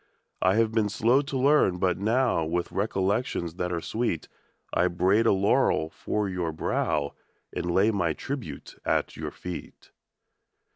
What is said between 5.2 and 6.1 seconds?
a laurel